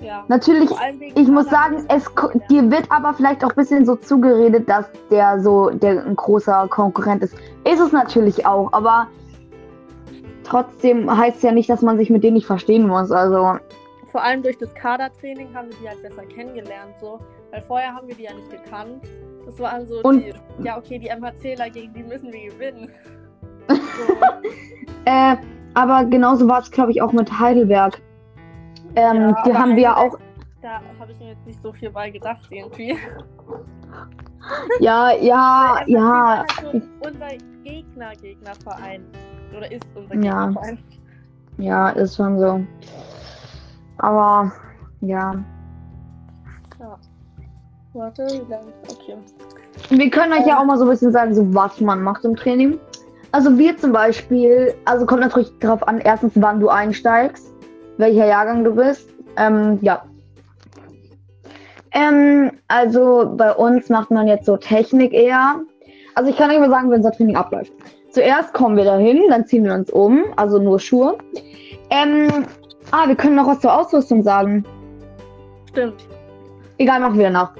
ja. 0.00 0.24
natürlich, 0.28 0.70
ich 1.14 1.28
muss 1.28 1.46
sagen, 1.46 1.84
es 1.88 2.04
dir 2.50 2.70
wird 2.70 2.90
aber 2.90 3.14
vielleicht 3.14 3.44
auch 3.44 3.50
ein 3.50 3.56
bisschen 3.56 3.84
so 3.84 3.96
zugeredet, 3.96 4.68
dass 4.68 4.86
der 5.10 5.40
so, 5.40 5.70
der 5.70 6.04
ein 6.04 6.16
großer 6.16 6.66
Konkurrent 6.68 7.22
ist, 7.22 7.34
Ist 7.64 7.80
es 7.80 7.92
natürlich 7.92 8.46
auch, 8.46 8.72
aber 8.72 9.08
trotzdem 10.44 11.14
heißt 11.14 11.36
es 11.38 11.42
ja 11.42 11.52
nicht, 11.52 11.68
dass 11.70 11.82
man 11.82 11.96
sich 11.98 12.10
mit 12.10 12.24
denen 12.24 12.34
nicht 12.34 12.46
verstehen 12.46 12.86
muss. 12.86 13.10
Also, 13.12 13.58
Vor 14.10 14.22
allem 14.22 14.42
durch 14.42 14.58
das 14.58 14.74
Kadertraining 14.74 15.54
haben 15.54 15.68
wir 15.68 15.76
die 15.82 15.88
halt 15.88 16.02
besser 16.02 16.22
kennengelernt, 16.24 16.94
so. 17.00 17.20
Weil 17.50 17.62
vorher 17.62 17.94
haben 17.94 18.08
wir 18.08 18.14
die 18.14 18.24
ja 18.24 18.32
nicht 18.34 18.50
gekannt. 18.50 19.04
Das 19.44 19.58
waren 19.58 19.86
so 19.86 20.00
Und- 20.02 20.24
die, 20.24 20.32
ja 20.64 20.76
okay, 20.78 20.98
die 20.98 21.08
MHCler, 21.08 21.70
gegen 21.70 21.92
die 21.94 22.02
müssen 22.02 22.32
wir 22.32 22.50
gewinnen. 22.50 22.90
So, 23.68 24.14
äh, 25.04 25.36
aber 25.74 26.04
genauso 26.06 26.48
war 26.48 26.60
es, 26.60 26.70
glaube 26.70 26.90
ich, 26.90 27.00
auch 27.02 27.12
mit 27.12 27.38
Heidelberg. 27.38 28.00
Ähm, 28.96 29.30
Ja, 29.30 29.42
die 29.46 29.54
haben 29.54 29.76
wir 29.76 29.82
ja 29.82 29.96
auch, 29.96 30.18
da 30.62 30.80
habe 30.98 31.12
ich 31.12 31.18
mir 31.20 31.28
jetzt 31.28 31.46
nicht 31.46 31.62
so 31.62 31.72
viel 31.72 31.90
bei 31.90 32.10
gedacht 32.10 32.46
irgendwie. 32.50 32.98
ja, 34.80 35.10
ja, 35.20 35.80
ja, 35.86 36.38
halt 36.38 36.50
so 36.60 37.08
unser 37.08 37.28
Gegner, 37.64 38.12
Gegnerverein. 38.20 39.04
Oder 39.56 39.70
ist 39.72 39.84
unser 39.94 40.14
Ja. 40.16 40.46
Gegnerverein. 40.46 40.78
ja, 41.58 41.88
ist 41.90 42.16
schon 42.16 42.38
so. 42.38 42.60
Aber, 43.98 44.52
ja. 45.00 45.34
Ja. 46.78 46.96
Warte, 47.92 48.26
wie 48.30 48.50
lange? 48.50 48.72
Okay. 48.88 49.16
Wir 49.90 50.10
können 50.10 50.32
euch 50.32 50.46
ja 50.46 50.58
auch 50.60 50.64
mal 50.64 50.78
so 50.78 50.84
ein 50.84 50.90
bisschen 50.90 51.12
sagen, 51.12 51.34
so 51.34 51.52
was 51.54 51.80
man 51.80 52.02
macht 52.02 52.24
im 52.24 52.36
Training. 52.36 52.78
Also 53.32 53.56
wir 53.58 53.76
zum 53.76 53.92
Beispiel, 53.92 54.74
also 54.86 55.04
kommt 55.06 55.20
natürlich 55.20 55.50
darauf 55.58 55.86
an, 55.86 55.98
erstens, 56.00 56.32
wann 56.36 56.60
du 56.60 56.68
einsteigst, 56.68 57.52
welcher 58.00 58.26
Jahrgang 58.26 58.64
du 58.64 58.74
bist. 58.74 59.08
Ähm, 59.36 59.78
ja. 59.82 60.02
Ähm, 61.92 62.52
also 62.68 63.32
bei 63.36 63.52
uns 63.52 63.88
macht 63.88 64.10
man 64.10 64.28
jetzt 64.28 64.46
so 64.46 64.56
Technik 64.56 65.12
eher. 65.12 65.60
Also 66.14 66.30
ich 66.30 66.36
kann 66.36 66.50
euch 66.50 66.58
mal 66.60 66.70
sagen, 66.70 66.90
wie 66.90 66.94
unser 66.96 67.12
Training 67.12 67.36
abläuft. 67.36 67.72
Zuerst 68.10 68.52
kommen 68.52 68.76
wir 68.76 68.84
dahin, 68.84 69.22
dann 69.28 69.46
ziehen 69.46 69.64
wir 69.64 69.74
uns 69.74 69.90
um, 69.90 70.24
also 70.36 70.58
nur 70.58 70.78
Schuhe. 70.80 71.16
Ähm, 71.90 72.44
ah, 72.90 73.06
wir 73.08 73.14
können 73.14 73.36
noch 73.36 73.46
was 73.46 73.60
zur 73.60 73.76
Ausrüstung 73.76 74.22
sagen. 74.22 74.64
Stimmt. 75.68 76.04
Egal, 76.78 77.00
machen 77.00 77.18
wir 77.18 77.30
nach. 77.30 77.52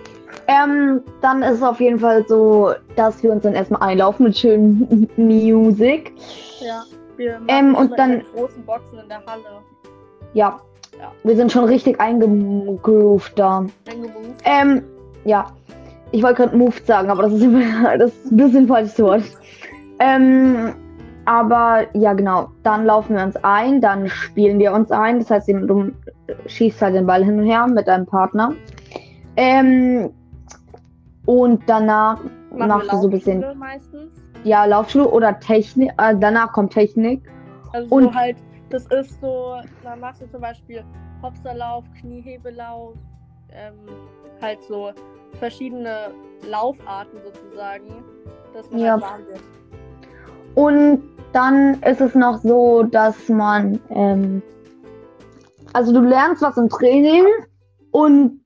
Ähm, 0.49 1.03
dann 1.21 1.43
ist 1.43 1.59
es 1.59 1.63
auf 1.63 1.81
jeden 1.81 2.01
Fall 2.01 2.25
so, 2.27 2.73
dass 2.97 3.23
wir 3.23 3.31
uns 3.31 3.43
dann 3.45 3.55
erstmal 3.55 3.83
einlaufen 3.83 4.27
mit 4.27 4.37
schönen 4.37 5.09
Musik. 5.17 6.13
Ja. 6.61 6.83
Wir 7.17 7.35
machen 7.35 7.45
Ähm, 7.49 7.75
und 7.75 7.99
dann- 7.99 8.23
großen 8.35 8.65
Boxen 8.65 8.99
in 9.01 9.09
der 9.09 9.25
Halle. 9.27 9.63
Ja. 10.35 10.61
Ja. 10.99 11.13
Wir 11.25 11.37
sind 11.37 11.51
schon 11.51 11.65
richtig 11.65 12.01
eingegroovt 12.01 13.39
da. 13.39 13.65
Eingebucht. 13.91 14.43
Ähm, 14.45 14.83
ja. 15.25 15.47
Ich 16.13 16.23
wollte 16.23 16.43
gerade 16.43 16.57
moved 16.57 16.87
sagen, 16.87 17.09
aber 17.11 17.23
das 17.25 17.35
ist, 17.35 17.43
immer, 17.43 17.97
das 17.99 18.11
ist 18.13 18.33
ein 18.33 18.37
bisschen 18.37 18.67
falsches 18.69 18.99
Wort. 19.01 19.23
Ähm, 20.01 20.75
aber 21.25 21.87
ja, 21.95 22.13
genau. 22.15 22.49
Dann 22.65 22.85
laufen 22.85 23.15
wir 23.17 23.23
uns 23.23 23.37
ein, 23.43 23.81
dann 23.81 24.09
spielen 24.09 24.59
wir 24.59 24.73
uns 24.73 24.91
ein. 24.91 25.21
Das 25.21 25.31
heißt, 25.31 25.49
du 25.49 25.93
schießt 26.47 26.83
halt 26.83 26.95
den 26.97 27.07
Ball 27.07 27.25
hin 27.25 27.39
und 27.39 27.47
her 27.47 27.67
mit 27.69 27.87
deinem 27.87 28.07
Partner. 28.07 28.53
Ähm, 29.37 30.11
und 31.27 31.63
danach 31.67 32.19
Machen 32.51 32.69
machst 32.69 32.93
du 32.93 32.97
so 32.97 33.07
ein 33.09 33.11
bisschen 33.11 33.45
meistens. 33.59 34.13
ja, 34.43 34.65
Laufschule 34.65 35.09
oder 35.09 35.39
Technik. 35.39 35.91
Äh, 35.99 36.17
danach 36.19 36.53
kommt 36.53 36.73
Technik. 36.73 37.23
Also 37.73 37.95
Und- 37.95 38.05
so 38.05 38.15
halt, 38.15 38.37
das 38.71 38.87
ist 38.87 39.21
so, 39.21 39.57
da 39.83 39.97
machst 39.97 40.23
du 40.23 40.29
zum 40.31 40.41
Beispiel 40.41 40.85
Hopserlauf, 41.23 41.85
Kniehebelauf, 42.01 42.95
ähm, 43.53 43.75
halt 44.41 44.63
so 44.65 44.93
verschiedene 45.39 46.13
Laufarten 46.49 47.19
sozusagen, 47.25 48.05
dass 48.55 48.71
man 48.71 48.81
Ja. 48.81 48.93
halt 48.93 49.03
warm 49.03 49.27
wird. 49.27 49.41
Und 50.55 51.03
dann 51.33 51.81
ist 51.83 52.01
es 52.01 52.15
noch 52.15 52.39
so, 52.39 52.83
dass 52.85 53.29
man, 53.29 53.79
ähm, 53.91 54.43
also 55.73 55.93
du 55.93 56.01
lernst 56.01 56.43
was 56.43 56.57
im 56.57 56.69
Training 56.69 57.25
und 57.93 58.41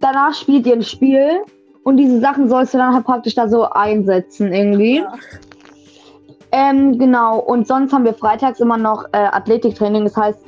danach 0.00 0.34
spielt 0.34 0.66
ihr 0.66 0.74
ein 0.74 0.82
Spiel 0.82 1.42
und 1.84 1.96
diese 1.98 2.18
Sachen 2.20 2.48
sollst 2.48 2.74
du 2.74 2.78
dann 2.78 2.94
halt 2.94 3.04
praktisch 3.04 3.34
da 3.36 3.48
so 3.48 3.68
einsetzen 3.70 4.52
irgendwie. 4.52 4.98
Ja. 4.98 5.12
Ähm, 6.56 6.98
genau. 6.98 7.38
Und 7.38 7.66
sonst 7.66 7.92
haben 7.92 8.06
wir 8.06 8.14
freitags 8.14 8.60
immer 8.60 8.78
noch 8.78 9.04
äh, 9.12 9.18
Athletiktraining. 9.18 10.04
Das 10.04 10.16
heißt, 10.16 10.38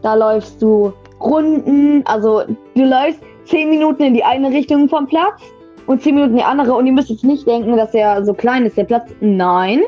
da 0.00 0.14
läufst 0.14 0.62
du 0.62 0.94
Runden. 1.20 2.02
Also 2.06 2.44
du 2.74 2.84
läufst 2.84 3.20
10 3.44 3.68
Minuten 3.68 4.02
in 4.02 4.14
die 4.14 4.24
eine 4.24 4.48
Richtung 4.48 4.88
vom 4.88 5.06
Platz 5.06 5.42
und 5.86 6.02
10 6.02 6.14
Minuten 6.14 6.32
in 6.32 6.38
die 6.38 6.44
andere. 6.44 6.72
Und 6.74 6.86
ihr 6.86 6.92
müsst 6.94 7.10
jetzt 7.10 7.22
nicht 7.22 7.46
denken, 7.46 7.76
dass 7.76 7.92
er 7.92 8.24
so 8.24 8.32
klein 8.32 8.64
ist, 8.64 8.78
der 8.78 8.84
Platz. 8.84 9.10
Nein. 9.20 9.82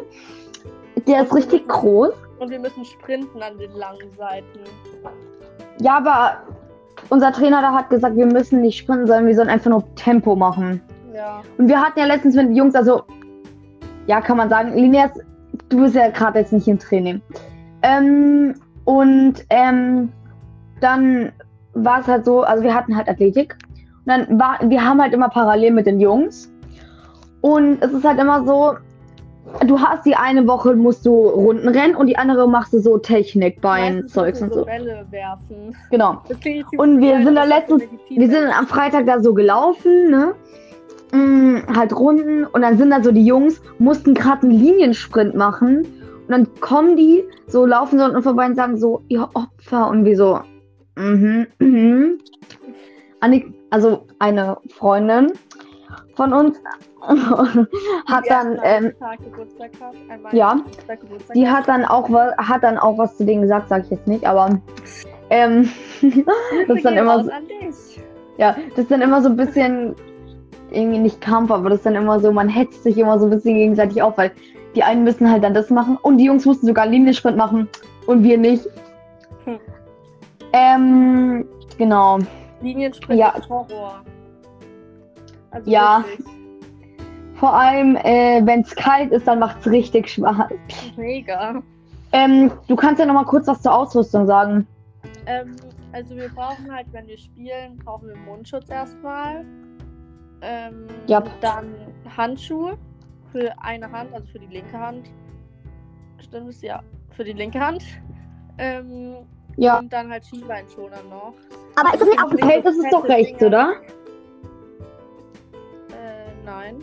Der 1.08 1.22
ist 1.22 1.34
richtig 1.34 1.66
groß. 1.66 2.12
Und 2.40 2.50
wir 2.50 2.58
müssen 2.58 2.84
sprinten 2.84 3.42
an 3.42 3.56
den 3.56 3.72
langen 3.72 4.10
Seiten. 4.10 4.60
Ja, 5.80 5.96
aber 5.96 6.42
unser 7.08 7.32
Trainer 7.32 7.62
da 7.62 7.72
hat 7.72 7.88
gesagt, 7.88 8.16
wir 8.16 8.26
müssen 8.26 8.60
nicht 8.60 8.76
sprinten, 8.76 9.06
sondern 9.06 9.26
wir 9.26 9.34
sollen 9.34 9.48
einfach 9.48 9.70
nur 9.70 9.94
Tempo 9.94 10.36
machen. 10.36 10.82
Ja. 11.14 11.40
Und 11.56 11.68
wir 11.68 11.80
hatten 11.80 11.98
ja 11.98 12.04
letztens 12.04 12.36
mit 12.36 12.48
den 12.48 12.54
Jungs, 12.54 12.74
also, 12.74 13.02
ja, 14.06 14.20
kann 14.20 14.36
man 14.36 14.50
sagen, 14.50 14.74
Lineas, 14.74 15.12
du 15.70 15.80
bist 15.80 15.94
ja 15.94 16.10
gerade 16.10 16.38
jetzt 16.40 16.52
nicht 16.52 16.68
im 16.68 16.78
Training. 16.78 17.22
Ähm, 17.82 18.54
und 18.84 19.34
ähm, 19.48 20.10
dann 20.80 21.32
war 21.72 22.00
es 22.00 22.06
halt 22.06 22.24
so, 22.24 22.42
also 22.42 22.62
wir 22.62 22.74
hatten 22.74 22.96
halt 22.96 23.08
Athletik. 23.08 23.56
Und 24.04 24.06
dann 24.06 24.38
war, 24.38 24.58
wir 24.62 24.84
haben 24.84 25.00
halt 25.00 25.14
immer 25.14 25.28
parallel 25.28 25.72
mit 25.72 25.86
den 25.86 26.00
Jungs. 26.00 26.52
Und 27.40 27.82
es 27.82 27.92
ist 27.92 28.04
halt 28.04 28.18
immer 28.18 28.44
so, 28.44 28.74
du 29.66 29.80
hast 29.80 30.04
die 30.04 30.14
eine 30.14 30.46
Woche 30.46 30.74
musst 30.74 31.06
du 31.06 31.14
Runden 31.28 31.68
rennen 31.68 31.94
und 31.94 32.06
die 32.06 32.16
andere 32.18 32.48
machst 32.48 32.72
du 32.72 32.80
so 32.80 32.98
Technik, 32.98 33.60
Bein, 33.60 34.06
Zeugs 34.08 34.42
und 34.42 34.52
so. 34.52 34.64
Bälle 34.64 35.06
werfen. 35.10 35.74
Genau. 35.90 36.22
Und 36.76 37.00
wir 37.00 37.22
sind 37.22 37.34
da 37.34 37.44
letztens- 37.44 37.82
Medizin. 37.82 38.20
Wir 38.20 38.28
sind 38.28 38.58
am 38.58 38.66
Freitag 38.66 39.06
da 39.06 39.20
so 39.20 39.32
gelaufen, 39.32 40.10
ne? 40.10 40.34
Mm, 41.12 41.58
halt 41.74 41.92
Runden 41.92 42.44
und 42.44 42.62
dann 42.62 42.78
sind 42.78 42.90
da 42.90 43.02
so 43.02 43.10
die 43.10 43.24
Jungs, 43.24 43.60
mussten 43.78 44.14
gerade 44.14 44.42
einen 44.42 44.52
Liniensprint 44.52 45.34
machen 45.34 45.78
und 45.78 46.28
dann 46.28 46.48
kommen 46.60 46.96
die, 46.96 47.24
so 47.48 47.66
laufen 47.66 47.98
so 47.98 48.04
uns 48.04 48.22
vorbei 48.22 48.46
und 48.46 48.54
sagen 48.54 48.76
so, 48.76 49.02
ihr 49.08 49.28
Opfer 49.34 49.88
und 49.88 50.04
wir 50.04 50.16
so, 50.16 50.40
mhm, 50.96 51.48
mhm. 51.58 52.18
Annik, 53.18 53.52
also 53.70 54.06
eine 54.20 54.56
Freundin 54.68 55.32
von 56.14 56.32
uns 56.32 56.60
hat 58.06 58.24
dann, 58.28 58.60
ähm, 58.62 58.92
ja. 60.32 60.60
Die 61.34 61.48
hat. 61.48 61.66
dann 61.66 61.84
auch 61.84 62.10
was, 62.12 62.36
hat 62.36 62.62
dann 62.62 62.78
auch 62.78 62.98
was 62.98 63.16
zu 63.16 63.24
denen 63.24 63.42
gesagt, 63.42 63.68
sag 63.68 63.84
ich 63.84 63.90
jetzt 63.90 64.06
nicht, 64.06 64.26
aber 64.26 64.60
ähm, 65.30 65.70
das 66.02 66.76
ist 66.76 66.84
dann 66.84 66.96
immer 66.96 67.24
so-. 67.24 67.30
Ja, 68.36 68.56
das 68.70 68.78
ist 68.80 68.90
dann 68.90 69.00
immer 69.00 69.22
so 69.22 69.30
ein 69.30 69.36
bisschen, 69.36 69.94
irgendwie 70.72 70.98
nicht 70.98 71.20
Kampf, 71.20 71.50
aber 71.50 71.70
das 71.70 71.78
ist 71.78 71.86
dann 71.86 71.94
immer 71.94 72.20
so, 72.20 72.32
man 72.32 72.48
hetzt 72.48 72.82
sich 72.82 72.98
immer 72.98 73.18
so 73.18 73.26
ein 73.26 73.30
bisschen 73.30 73.54
gegenseitig 73.56 74.02
auf, 74.02 74.16
weil 74.18 74.32
die 74.74 74.82
einen 74.82 75.04
müssen 75.04 75.30
halt 75.30 75.42
dann 75.42 75.54
das 75.54 75.70
machen 75.70 75.96
und 76.02 76.18
die 76.18 76.24
Jungs 76.24 76.44
mussten 76.44 76.66
sogar 76.66 76.86
Liniensprint 76.86 77.36
machen 77.36 77.68
und 78.06 78.22
wir 78.22 78.38
nicht. 78.38 78.66
Hm. 79.44 79.58
Ähm, 80.52 81.48
genau. 81.78 82.18
Liniensprint 82.60 83.18
Ja. 83.18 83.30
ist 83.30 83.48
Horror. 83.48 84.02
Also 85.50 85.70
Ja. 85.70 86.04
wirklich. 86.06 86.26
Vor 87.34 87.54
allem, 87.54 87.96
äh, 87.96 88.42
wenn 88.44 88.60
es 88.60 88.74
kalt 88.74 89.12
ist, 89.12 89.26
dann 89.26 89.38
macht 89.38 89.60
es 89.60 89.66
richtig 89.66 90.08
Spaß. 90.08 90.50
Mega. 90.96 91.62
Ähm, 92.12 92.52
du 92.68 92.76
kannst 92.76 93.00
ja 93.00 93.06
noch 93.06 93.14
mal 93.14 93.24
kurz 93.24 93.46
was 93.46 93.62
zur 93.62 93.74
Ausrüstung 93.74 94.26
sagen. 94.26 94.66
Ähm, 95.26 95.56
also 95.92 96.14
wir 96.16 96.28
brauchen 96.28 96.70
halt, 96.70 96.86
wenn 96.92 97.06
wir 97.06 97.16
spielen, 97.16 97.78
brauchen 97.84 98.08
wir 98.08 98.16
Mundschutz 98.16 98.68
erstmal. 98.68 99.44
Ähm, 100.42 100.86
Ja. 101.06 101.22
Dann 101.40 101.74
Handschuhe 102.16 102.78
für 103.32 103.52
eine 103.62 103.90
Hand, 103.90 104.12
also 104.14 104.26
für 104.28 104.38
die 104.38 104.46
linke 104.46 104.78
Hand. 104.78 105.10
Stimmt 106.18 106.48
es? 106.50 106.62
Ja, 106.62 106.82
für 107.10 107.24
die 107.24 107.32
linke 107.32 107.60
Hand. 107.60 107.82
Ähm, 108.58 109.16
Ja. 109.56 109.78
Und 109.78 109.92
dann 109.92 110.10
halt 110.10 110.24
Schienbeinschoner 110.26 111.02
noch. 111.08 111.34
Aber 111.76 111.92
ist 111.94 112.00
das 112.00 112.08
nicht 112.08 112.22
auf 112.22 112.30
dem 112.30 112.48
Feld? 112.48 112.64
Das 112.64 112.76
ist 112.76 112.92
doch 112.92 113.04
rechts, 113.04 113.42
oder? 113.42 113.72
Äh, 115.90 116.44
nein. 116.44 116.82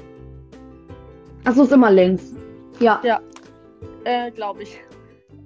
Achso, 1.45 1.63
ist 1.63 1.71
immer 1.71 1.91
links. 1.91 2.33
Ja. 2.79 3.01
Äh, 4.03 4.31
glaube 4.31 4.63
ich. 4.63 4.79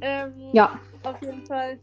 Ähm, 0.02 0.34
Ja. 0.52 0.80
Auf 1.04 1.22
jeden 1.22 1.46
Fall. 1.46 1.80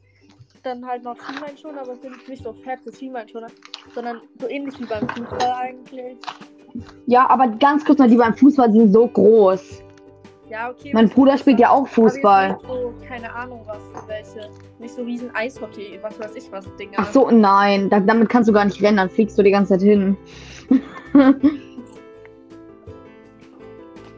Dann 0.69 0.87
halt 0.87 1.03
noch 1.03 1.17
Schienbeinschoner, 1.17 1.81
aber 1.81 1.97
sind 1.97 2.29
nicht 2.29 2.43
so 2.43 2.53
fette 2.53 2.95
Schienbeinschoner, 2.95 3.47
sondern 3.95 4.21
so 4.39 4.47
ähnlich 4.51 4.79
wie 4.79 4.85
beim 4.85 5.09
Fußball 5.09 5.51
eigentlich. 5.59 6.19
Ja, 7.07 7.27
aber 7.31 7.49
ganz 7.49 7.87
kurz 7.87 7.99
mal, 7.99 8.07
die 8.11 8.19
beim 8.19 8.35
Fußball 8.35 8.71
sind 8.71 8.93
so 8.93 9.07
groß. 9.07 9.83
Ja, 10.51 10.69
okay. 10.69 10.91
Mein 10.93 11.09
Bruder 11.09 11.39
spielt 11.39 11.59
ja 11.59 11.71
auch 11.71 11.89
Fußball. 11.89 12.59
so, 12.69 12.93
keine 13.07 13.35
Ahnung, 13.35 13.63
was 13.67 13.79
für 13.79 14.09
welche. 14.09 14.51
Nicht 14.79 14.95
so 14.95 15.05
riesen 15.05 15.35
Eishockey, 15.35 15.99
was 16.03 16.21
weiß 16.21 16.35
ich 16.35 16.53
was, 16.53 16.67
Dinger. 16.77 16.99
Ach 16.99 17.11
so, 17.11 17.31
nein, 17.31 17.89
da, 17.89 17.99
damit 18.01 18.29
kannst 18.29 18.51
du 18.51 18.53
gar 18.53 18.67
nicht 18.67 18.83
rennen, 18.83 18.99
dann 18.99 19.09
fliegst 19.09 19.39
du 19.39 19.43
die 19.43 19.51
ganze 19.51 19.79
Zeit 19.79 19.83
hin. 19.83 20.19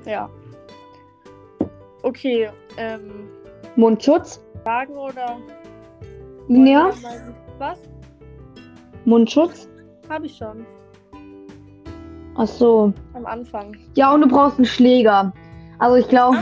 Ja. 0.06 0.28
Okay, 2.02 2.48
ähm, 2.76 3.28
Mundschutz? 3.76 4.42
Fragen 4.64 4.96
oder? 4.96 5.38
Linear? 6.50 6.92
Was? 7.58 7.78
Mundschutz? 9.04 9.68
Habe 10.08 10.26
ich 10.26 10.36
schon. 10.36 10.66
Ach 12.36 12.46
so. 12.48 12.92
Am 13.14 13.24
Anfang. 13.24 13.76
Ja, 13.94 14.12
und 14.12 14.22
du 14.22 14.28
brauchst 14.28 14.58
einen 14.58 14.64
Schläger. 14.64 15.32
Also 15.78 15.96
ich 15.96 16.08
glaube, 16.08 16.38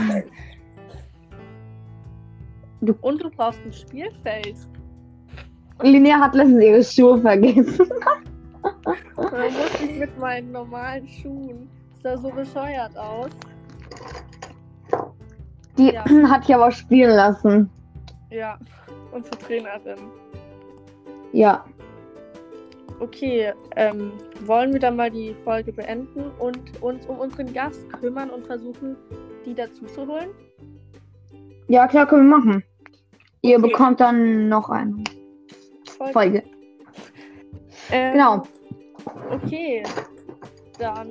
Und 3.01 3.21
du 3.23 3.29
brauchst 3.29 3.59
ein 3.63 3.71
Spielfeld. 3.71 4.55
Linnea 5.83 6.19
hat 6.19 6.33
letztens 6.33 6.63
ihre 6.63 6.83
Schuhe 6.83 7.21
vergessen. 7.21 7.87
Da 8.61 9.43
muss 9.43 9.81
ich 9.81 9.99
mit 9.99 10.17
meinen 10.17 10.51
normalen 10.51 11.07
Schuhen. 11.07 11.69
Sah 12.01 12.17
so 12.17 12.29
bescheuert 12.29 12.97
aus. 12.97 13.29
Die 15.77 15.91
Ja. 15.91 16.03
hat 16.29 16.43
ich 16.49 16.55
aber 16.55 16.71
spielen 16.71 17.15
lassen. 17.15 17.69
Ja, 18.31 18.57
unsere 19.11 19.37
Trainerin. 19.37 19.99
Ja. 21.31 21.65
Okay, 22.99 23.53
ähm, 23.77 24.11
wollen 24.45 24.73
wir 24.73 24.79
dann 24.79 24.97
mal 24.97 25.09
die 25.09 25.33
Folge 25.45 25.71
beenden 25.71 26.31
und 26.39 26.59
uns 26.81 27.05
um 27.05 27.19
unseren 27.19 27.53
Gast 27.53 27.81
kümmern 28.01 28.29
und 28.29 28.45
versuchen, 28.45 28.97
die 29.45 29.53
dazu 29.53 29.85
zu 29.85 30.05
holen? 30.05 30.29
Ja, 31.69 31.87
klar, 31.87 32.07
können 32.07 32.29
wir 32.29 32.37
machen. 32.37 32.63
Ihr 33.41 33.57
Okay. 33.57 33.67
bekommt 33.69 34.01
dann 34.01 34.49
noch 34.49 34.69
eine 34.69 34.95
Folge. 35.97 36.13
Folge. 36.13 36.43
Ähm, 37.91 38.13
Genau. 38.13 38.43
Okay, 39.31 39.83
dann 40.77 41.09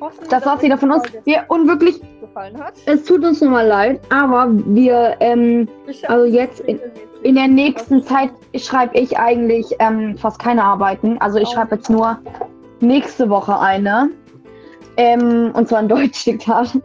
hoffen 0.00 0.20
wir, 0.20 0.28
Das 0.28 0.46
war's 0.46 0.54
dass 0.56 0.62
wieder 0.62 0.78
von 0.78 0.92
uns. 0.92 1.02
Folge 1.08 1.26
Wir, 1.26 1.44
und 1.48 1.66
wirklich, 1.66 2.00
gefallen 2.20 2.56
hat. 2.62 2.74
es 2.86 3.04
tut 3.04 3.24
uns 3.24 3.40
nochmal 3.40 3.66
leid, 3.66 4.00
aber 4.10 4.48
wir, 4.66 5.16
ähm, 5.20 5.68
also 6.06 6.24
jetzt 6.26 6.60
in-. 6.60 6.78
In 7.26 7.34
der 7.34 7.48
nächsten 7.48 8.04
Zeit 8.04 8.30
schreibe 8.54 8.96
ich 8.96 9.18
eigentlich 9.18 9.66
ähm, 9.80 10.16
fast 10.16 10.38
keine 10.38 10.62
Arbeiten. 10.62 11.18
Also 11.18 11.38
ich 11.38 11.48
schreibe 11.48 11.74
jetzt 11.74 11.90
nur 11.90 12.16
nächste 12.78 13.28
Woche 13.28 13.58
eine. 13.58 14.10
Ähm, 14.96 15.50
und 15.52 15.66
zwar 15.68 15.80
ein 15.80 15.88
Deutschdiktat. 15.88 16.78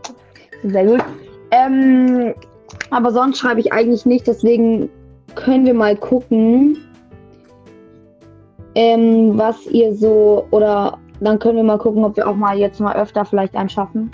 Sehr 0.63 0.85
gut. 0.85 1.03
Ähm, 1.51 2.33
aber 2.89 3.11
sonst 3.11 3.37
schreibe 3.37 3.59
ich 3.59 3.71
eigentlich 3.71 4.07
nicht, 4.07 4.25
deswegen 4.25 4.89
können 5.35 5.63
wir 5.67 5.75
mal 5.75 5.95
gucken, 5.95 6.75
ähm, 8.73 9.37
was 9.37 9.67
ihr 9.67 9.93
so 9.93 10.47
oder 10.49 10.97
dann 11.19 11.37
können 11.37 11.57
wir 11.57 11.63
mal 11.63 11.77
gucken, 11.77 12.03
ob 12.03 12.17
wir 12.17 12.27
auch 12.27 12.35
mal 12.35 12.57
jetzt 12.57 12.79
mal 12.79 12.95
öfter 12.95 13.25
vielleicht 13.25 13.55
einen 13.55 13.69
schaffen. 13.69 14.09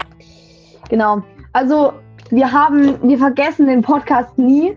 Genau. 0.90 1.24
Also 1.54 1.94
wir 2.32 2.52
haben, 2.52 2.98
wir 3.02 3.18
vergessen 3.18 3.68
den 3.68 3.82
Podcast 3.82 4.38
nie, 4.38 4.76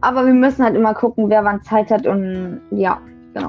aber 0.00 0.24
wir 0.26 0.32
müssen 0.34 0.64
halt 0.64 0.74
immer 0.76 0.94
gucken, 0.94 1.28
wer 1.28 1.44
wann 1.44 1.62
Zeit 1.62 1.90
hat 1.90 2.06
und 2.06 2.60
ja, 2.70 3.00
genau. 3.34 3.48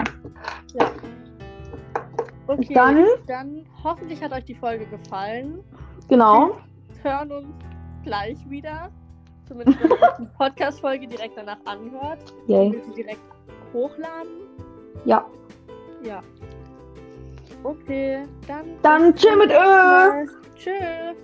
Okay, 2.48 2.74
Dann- 2.74 3.06
dann 3.28 3.66
hoffentlich 3.84 4.22
hat 4.22 4.34
euch 4.34 4.44
die 4.46 4.56
Folge 4.56 4.86
gefallen. 4.86 5.60
Genau. 6.10 6.58
Wir 7.02 7.12
hören 7.12 7.32
uns 7.32 7.48
gleich 8.04 8.38
wieder. 8.50 8.90
Zumindest 9.48 9.82
wenn 9.84 9.90
ihr 9.92 9.98
die 10.20 10.28
Podcast-Folge 10.38 11.08
direkt 11.08 11.38
danach 11.38 11.58
anhört. 11.66 12.34
Yay. 12.48 12.72
Wir 12.74 12.84
sie 12.84 12.92
direkt 12.92 13.22
hochladen. 13.74 14.32
Ja. 15.06 15.26
Ja. 16.04 16.22
Okay, 17.64 18.24
dann. 18.48 18.66
Dann 18.82 19.16
chill 19.16 19.36
mit 19.38 19.52
Ö. 19.52 20.28
Tschüss. 20.56 21.16